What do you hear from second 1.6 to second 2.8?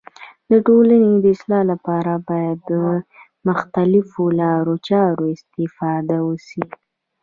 لپاره باید د